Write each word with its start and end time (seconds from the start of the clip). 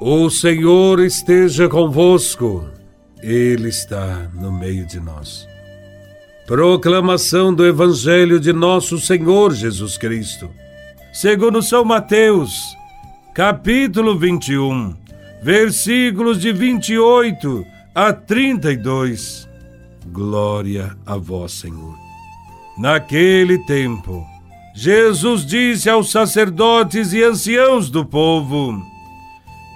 O 0.00 0.30
Senhor 0.30 1.00
esteja 1.00 1.68
convosco, 1.68 2.64
Ele 3.20 3.68
está 3.68 4.30
no 4.32 4.52
meio 4.52 4.86
de 4.86 5.00
nós. 5.00 5.44
Proclamação 6.46 7.52
do 7.52 7.66
Evangelho 7.66 8.38
de 8.38 8.52
Nosso 8.52 9.00
Senhor 9.00 9.52
Jesus 9.52 9.98
Cristo, 9.98 10.48
segundo 11.12 11.60
São 11.60 11.84
Mateus, 11.84 12.76
capítulo 13.34 14.16
21, 14.16 14.94
versículos 15.42 16.40
de 16.40 16.52
28 16.52 17.66
a 17.92 18.12
32. 18.12 19.48
Glória 20.12 20.96
a 21.04 21.16
Vós, 21.16 21.50
Senhor. 21.50 21.96
Naquele 22.78 23.58
tempo, 23.66 24.24
Jesus 24.76 25.44
disse 25.44 25.90
aos 25.90 26.12
sacerdotes 26.12 27.12
e 27.12 27.20
anciãos 27.24 27.90
do 27.90 28.04
povo: 28.04 28.80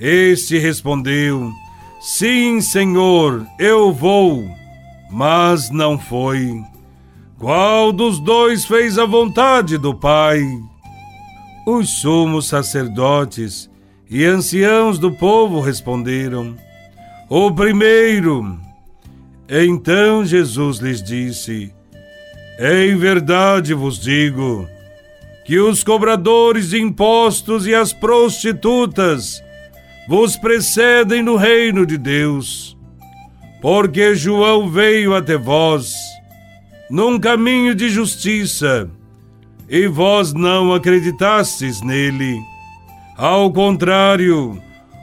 Este 0.00 0.58
respondeu: 0.58 1.52
Sim, 2.00 2.60
senhor, 2.60 3.44
eu 3.58 3.92
vou. 3.92 4.48
Mas 5.10 5.70
não 5.70 5.98
foi. 5.98 6.62
Qual 7.38 7.92
dos 7.92 8.20
dois 8.20 8.64
fez 8.64 8.98
a 8.98 9.06
vontade 9.06 9.78
do 9.78 9.94
Pai? 9.94 10.40
Os 11.66 12.00
sumos 12.00 12.46
sacerdotes 12.46 13.68
e 14.08 14.24
anciãos 14.24 14.98
do 14.98 15.10
povo 15.12 15.60
responderam: 15.60 16.56
O 17.28 17.50
primeiro. 17.50 18.58
Então 19.48 20.24
Jesus 20.24 20.78
lhes 20.78 21.02
disse: 21.02 21.72
Em 22.60 22.96
verdade 22.96 23.74
vos 23.74 23.98
digo 23.98 24.68
que 25.44 25.58
os 25.58 25.82
cobradores 25.82 26.70
de 26.70 26.80
impostos 26.80 27.66
e 27.66 27.74
as 27.74 27.92
prostitutas 27.92 29.42
vos 30.08 30.36
precedem 30.36 31.22
no 31.22 31.36
reino 31.36 31.84
de 31.84 31.98
Deus. 31.98 32.76
Porque 33.60 34.14
João 34.14 34.70
veio 34.70 35.14
até 35.14 35.36
vós 35.36 35.92
num 36.90 37.18
caminho 37.20 37.74
de 37.74 37.90
justiça, 37.90 38.88
e 39.68 39.86
vós 39.86 40.32
não 40.32 40.72
acreditastes 40.72 41.82
nele. 41.82 42.40
Ao 43.16 43.52
contrário, 43.52 44.58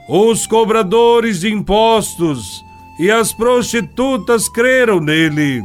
os 0.08 0.46
cobradores 0.46 1.40
de 1.40 1.52
impostos 1.52 2.64
e 2.98 3.10
as 3.10 3.32
prostitutas 3.32 4.48
creram 4.48 4.98
nele. 4.98 5.62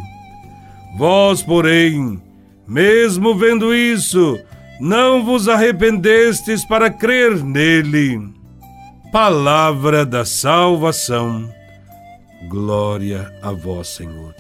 Vós, 0.98 1.42
porém, 1.42 2.22
mesmo 2.68 3.34
vendo 3.34 3.74
isso, 3.74 4.38
não 4.80 5.24
vos 5.26 5.48
arrependestes 5.48 6.64
para 6.66 6.92
crer 6.92 7.44
nele. 7.44 8.41
Palavra 9.12 10.06
da 10.06 10.24
salvação. 10.24 11.54
Glória 12.48 13.30
a 13.42 13.52
vós, 13.52 13.90
Senhor. 13.90 14.34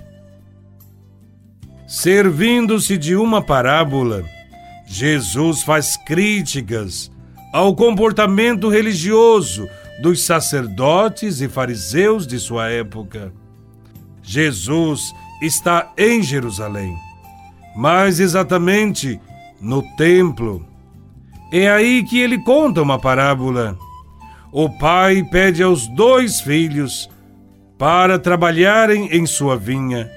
Servindo-se 1.85 2.97
de 2.97 3.13
uma 3.13 3.41
parábola, 3.41 4.23
Jesus 4.87 5.61
faz 5.61 5.97
críticas 5.97 7.11
ao 7.51 7.75
comportamento 7.75 8.69
religioso 8.69 9.67
dos 10.01 10.23
sacerdotes 10.23 11.41
e 11.41 11.49
fariseus 11.49 12.25
de 12.25 12.39
sua 12.39 12.69
época. 12.69 13.33
Jesus 14.23 15.13
está 15.41 15.91
em 15.97 16.23
Jerusalém, 16.23 16.95
mais 17.75 18.21
exatamente 18.21 19.19
no 19.59 19.83
templo. 19.97 20.65
É 21.51 21.69
aí 21.69 22.05
que 22.05 22.17
ele 22.17 22.41
conta 22.41 22.81
uma 22.81 22.97
parábola 22.97 23.77
o 24.51 24.69
pai 24.69 25.23
pede 25.23 25.63
aos 25.63 25.87
dois 25.87 26.41
filhos 26.41 27.09
para 27.77 28.19
trabalharem 28.19 29.07
em 29.11 29.25
sua 29.25 29.55
vinha. 29.57 30.11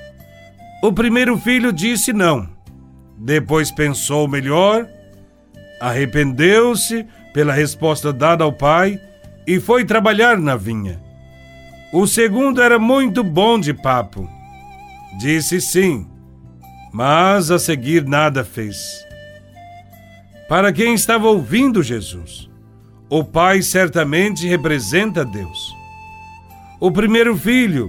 O 0.83 0.93
primeiro 0.93 1.39
filho 1.39 1.73
disse 1.73 2.13
não. 2.13 2.49
Depois 3.17 3.71
pensou 3.71 4.27
melhor, 4.27 4.89
arrependeu-se 5.81 7.07
pela 7.33 7.53
resposta 7.53 8.13
dada 8.13 8.45
ao 8.45 8.53
pai 8.53 9.01
e 9.47 9.61
foi 9.61 9.85
trabalhar 9.85 10.37
na 10.39 10.57
vinha. 10.57 11.01
O 11.93 12.07
segundo 12.07 12.61
era 12.61 12.79
muito 12.79 13.23
bom 13.23 13.59
de 13.59 13.73
papo. 13.73 14.29
Disse 15.17 15.61
sim, 15.61 16.09
mas 16.93 17.51
a 17.51 17.59
seguir 17.59 18.05
nada 18.05 18.45
fez. 18.45 19.05
Para 20.49 20.73
quem 20.73 20.93
estava 20.93 21.29
ouvindo 21.29 21.83
Jesus, 21.83 22.51
o 23.17 23.23
pai 23.23 23.63
certamente 23.63 24.45
representa 24.49 25.25
Deus. 25.25 25.73
O 26.81 26.91
primeiro 26.91 27.37
filho 27.37 27.89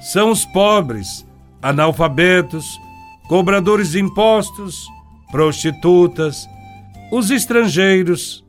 são 0.00 0.30
os 0.30 0.44
pobres, 0.44 1.26
analfabetos, 1.60 2.64
cobradores 3.26 3.90
de 3.90 4.00
impostos, 4.00 4.86
prostitutas, 5.32 6.48
os 7.10 7.32
estrangeiros. 7.32 8.44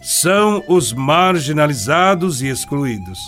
São 0.00 0.64
os 0.66 0.94
marginalizados 0.94 2.40
e 2.40 2.48
excluídos. 2.48 3.18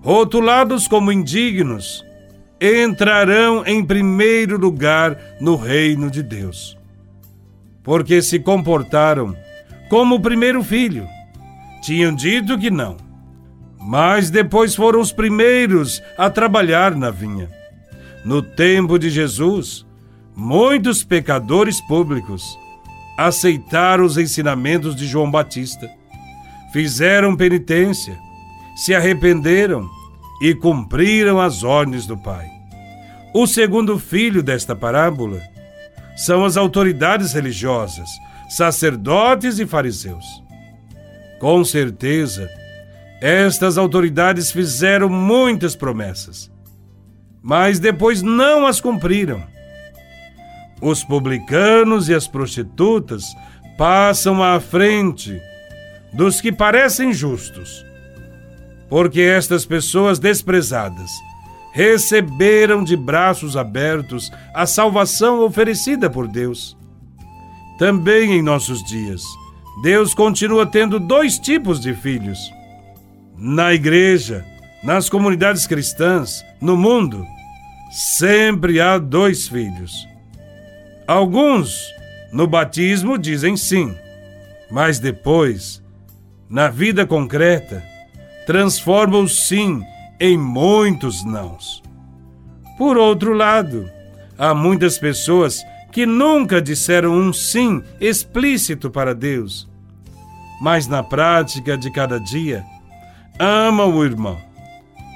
Rotulados 0.00 0.88
como 0.88 1.12
indignos, 1.12 2.02
entrarão 2.58 3.62
em 3.66 3.84
primeiro 3.84 4.56
lugar 4.56 5.18
no 5.38 5.54
reino 5.54 6.10
de 6.10 6.22
Deus. 6.22 6.78
Porque 7.82 8.22
se 8.22 8.38
comportaram 8.38 9.36
como 9.88 10.16
o 10.16 10.20
primeiro 10.20 10.62
filho. 10.62 11.08
Tinham 11.82 12.14
dito 12.14 12.58
que 12.58 12.70
não, 12.70 12.96
mas 13.78 14.30
depois 14.30 14.74
foram 14.74 15.00
os 15.00 15.12
primeiros 15.12 16.02
a 16.16 16.28
trabalhar 16.28 16.94
na 16.94 17.10
vinha. 17.10 17.48
No 18.24 18.42
tempo 18.42 18.98
de 18.98 19.08
Jesus, 19.08 19.86
muitos 20.34 21.02
pecadores 21.04 21.80
públicos 21.80 22.58
aceitaram 23.16 24.04
os 24.04 24.16
ensinamentos 24.16 24.94
de 24.94 25.06
João 25.06 25.30
Batista, 25.30 25.90
fizeram 26.72 27.36
penitência, 27.36 28.16
se 28.76 28.94
arrependeram 28.94 29.88
e 30.40 30.54
cumpriram 30.54 31.40
as 31.40 31.64
ordens 31.64 32.06
do 32.06 32.16
Pai. 32.16 32.48
O 33.34 33.46
segundo 33.46 33.98
filho 33.98 34.42
desta 34.42 34.74
parábola 34.74 35.40
são 36.16 36.44
as 36.44 36.56
autoridades 36.56 37.32
religiosas, 37.32 38.08
sacerdotes 38.48 39.58
e 39.58 39.66
fariseus. 39.66 40.24
Com 41.38 41.64
certeza, 41.64 42.48
estas 43.20 43.76
autoridades 43.76 44.50
fizeram 44.50 45.08
muitas 45.08 45.76
promessas, 45.76 46.50
mas 47.42 47.78
depois 47.78 48.22
não 48.22 48.66
as 48.66 48.80
cumpriram. 48.80 49.42
Os 50.80 51.02
publicanos 51.02 52.08
e 52.08 52.14
as 52.14 52.28
prostitutas 52.28 53.24
passam 53.76 54.42
à 54.42 54.60
frente 54.60 55.40
dos 56.12 56.40
que 56.40 56.52
parecem 56.52 57.12
justos, 57.12 57.84
porque 58.88 59.20
estas 59.20 59.66
pessoas 59.66 60.18
desprezadas 60.18 61.10
receberam 61.72 62.82
de 62.82 62.96
braços 62.96 63.56
abertos 63.56 64.30
a 64.54 64.64
salvação 64.64 65.40
oferecida 65.44 66.08
por 66.08 66.26
Deus. 66.28 66.77
Também 67.78 68.32
em 68.32 68.42
nossos 68.42 68.82
dias, 68.82 69.22
Deus 69.82 70.12
continua 70.12 70.66
tendo 70.66 70.98
dois 70.98 71.38
tipos 71.38 71.80
de 71.80 71.94
filhos. 71.94 72.52
Na 73.36 73.72
igreja, 73.72 74.44
nas 74.82 75.08
comunidades 75.08 75.64
cristãs, 75.64 76.44
no 76.60 76.76
mundo, 76.76 77.24
sempre 77.92 78.80
há 78.80 78.98
dois 78.98 79.46
filhos. 79.46 80.08
Alguns, 81.06 81.80
no 82.32 82.48
batismo, 82.48 83.16
dizem 83.16 83.56
sim, 83.56 83.94
mas 84.68 84.98
depois, 84.98 85.80
na 86.50 86.68
vida 86.68 87.06
concreta, 87.06 87.80
transformam 88.44 89.22
o 89.22 89.28
sim 89.28 89.80
em 90.18 90.36
muitos 90.36 91.24
nãos. 91.24 91.80
Por 92.76 92.96
outro 92.96 93.32
lado, 93.32 93.88
há 94.36 94.52
muitas 94.52 94.98
pessoas 94.98 95.62
que 95.90 96.04
nunca 96.06 96.60
disseram 96.60 97.12
um 97.12 97.32
sim 97.32 97.82
explícito 98.00 98.90
para 98.90 99.14
Deus. 99.14 99.68
mas 100.60 100.86
na 100.86 101.02
prática 101.02 101.76
de 101.76 101.90
cada 101.90 102.18
dia 102.18 102.64
amam 103.38 103.96
o 103.96 104.04
irmão, 104.04 104.38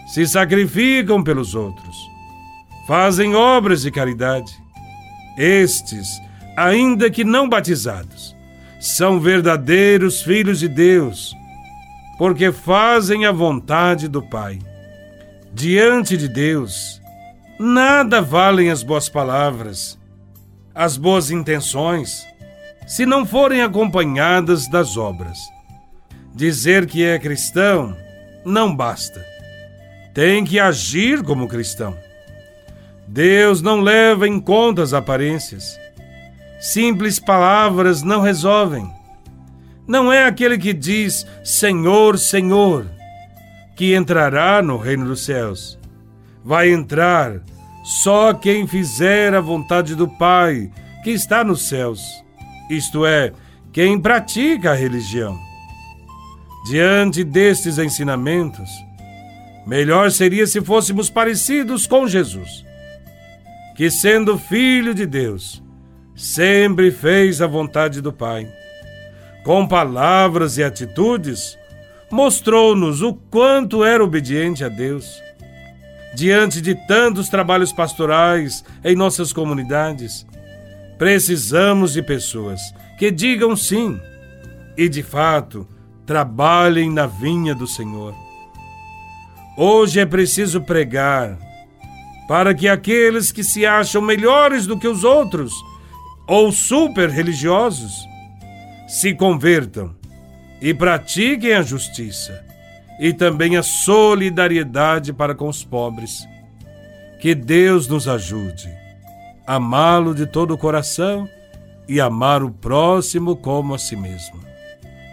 se 0.07 0.27
sacrificam 0.27 1.23
pelos 1.23 1.55
outros, 1.55 1.97
fazem 2.87 3.35
obras 3.35 3.83
de 3.83 3.91
caridade. 3.91 4.53
Estes, 5.37 6.07
ainda 6.57 7.11
que 7.11 7.25
não 7.25 7.49
batizados, 7.49 8.37
são 8.81 9.19
verdadeiros 9.19 10.23
filhos 10.23 10.61
de 10.61 10.69
Deus, 10.69 11.35
porque 12.19 12.53
fazem 12.53 13.25
a 13.25 13.33
vontade 13.33 14.07
do 14.07 14.23
Pai. 14.23 14.59
Diante 15.53 16.17
de 16.17 16.29
Deus, 16.29 17.01
nada 17.59 18.21
valem 18.21 18.71
as 18.71 18.83
boas 18.83 19.09
palavras, 19.09 19.99
as 20.75 20.97
boas 20.97 21.31
intenções, 21.31 22.27
se 22.87 23.05
não 23.07 23.25
forem 23.25 23.63
acompanhadas 23.63 24.69
das 24.69 24.97
obras. 24.97 25.39
Dizer 26.35 26.87
que 26.87 27.05
é 27.05 27.19
cristão 27.19 27.97
não 28.45 28.75
basta. 28.75 29.25
Tem 30.15 30.45
que 30.45 30.59
agir 30.59 31.23
como 31.23 31.49
cristão. 31.49 31.97
Deus 33.07 33.61
não 33.61 33.81
leva 33.81 34.27
em 34.27 34.41
conta 34.41 34.83
as 34.83 34.93
aparências. 34.93 35.79
Simples 36.61 37.19
palavras 37.19 38.03
não 38.03 38.21
resolvem. 38.21 38.91
Não 39.87 40.13
é 40.13 40.25
aquele 40.25 40.57
que 40.57 40.73
diz 40.73 41.27
Senhor, 41.45 42.19
Senhor, 42.19 42.87
que 43.77 43.95
entrará 43.95 44.63
no 44.63 44.77
reino 44.77 45.07
dos 45.07 45.25
céus. 45.25 45.79
Vai 46.45 46.71
entrar 46.71 47.41
só 47.83 48.33
quem 48.33 48.67
fizer 48.67 49.35
a 49.35 49.41
vontade 49.41 49.95
do 49.95 50.07
Pai 50.07 50.71
que 51.03 51.11
está 51.11 51.43
nos 51.43 51.63
céus, 51.63 52.01
isto 52.71 53.05
é, 53.05 53.33
quem 53.73 54.01
pratica 54.01 54.71
a 54.71 54.75
religião. 54.75 55.39
Diante 56.65 57.25
destes 57.25 57.79
ensinamentos, 57.79 58.71
melhor 59.67 60.13
seria 60.13 60.47
se 60.47 60.61
fôssemos 60.61 61.11
parecidos 61.11 61.87
com 61.89 62.07
Jesus, 62.07 62.65
que, 63.75 63.91
sendo 63.91 64.39
filho 64.39 64.95
de 64.95 65.05
Deus, 65.05 65.61
sempre 66.15 66.93
fez 66.93 67.43
a 67.43 67.49
vontade 67.49 68.01
do 68.01 68.13
Pai. 68.13 68.49
Com 69.43 69.67
palavras 69.67 70.57
e 70.57 70.63
atitudes, 70.63 71.59
mostrou-nos 72.13 73.03
o 73.03 73.15
quanto 73.15 73.83
era 73.83 74.05
obediente 74.05 74.65
a 74.65 74.69
Deus. 74.69 75.21
Diante 76.15 76.61
de 76.61 76.75
tantos 76.75 77.29
trabalhos 77.29 77.73
pastorais 77.73 78.63
em 78.85 78.95
nossas 78.95 79.33
comunidades, 79.33 80.27
precisamos 80.99 81.95
de 81.95 82.03
pessoas 82.03 82.61
que 82.99 83.11
digam 83.11 83.57
sim 83.57 83.99
e, 84.77 84.89
de 84.89 85.03
fato, 85.03 85.67
trabalhem 86.05 86.91
na 86.91 87.07
vinha 87.07 87.55
do 87.55 87.67
Senhor. 87.67 88.15
Hoje 89.57 90.01
é 90.01 90.07
preciso 90.07 90.61
pregar 90.61 91.39
para 92.29 92.55
que 92.55 92.69
aqueles 92.69 93.33
que 93.33 93.43
se 93.43 93.65
acham 93.65 94.03
melhores 94.03 94.67
do 94.67 94.79
que 94.79 94.89
os 94.89 95.05
outros 95.05 95.53
ou 96.27 96.53
super 96.53 97.09
religiosos 97.09 97.93
se 98.87 99.15
convertam 99.15 99.95
e 100.61 100.75
pratiquem 100.75 101.55
a 101.55 101.63
justiça 101.63 102.52
e 103.03 103.13
também 103.13 103.57
a 103.57 103.65
solidariedade 103.65 105.13
para 105.13 105.35
com 105.35 105.49
os 105.49 105.65
pobres. 105.65 106.25
Que 107.21 107.35
Deus 107.35 107.89
nos 107.89 108.07
ajude 108.07 108.69
a 109.45 109.57
amá-lo 109.57 110.15
de 110.15 110.25
todo 110.25 110.55
o 110.55 110.59
coração 110.59 111.29
e 111.89 112.01
amar 112.01 112.45
o 112.45 112.51
próximo 112.53 113.35
como 113.35 113.75
a 113.75 113.79
si 113.79 113.97
mesmo. 113.97 114.39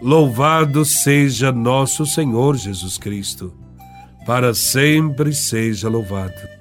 Louvado 0.03 0.85
seja 0.85 1.51
nosso 1.51 2.05
Senhor 2.05 2.55
Jesus 2.57 2.95
Cristo, 2.99 3.57
para 4.23 4.53
sempre 4.53 5.33
seja 5.33 5.89
louvado. 5.89 6.58